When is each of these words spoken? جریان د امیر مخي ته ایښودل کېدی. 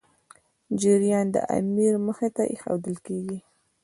جریان 0.81 1.25
د 1.35 1.37
امیر 1.57 1.93
مخي 2.05 2.29
ته 2.35 2.43
ایښودل 2.51 2.95
کېدی. 3.05 3.39